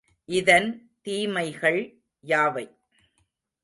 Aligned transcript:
இதன் 0.29 0.69
தீமைகள் 1.01 1.81
யாவை? 2.23 2.65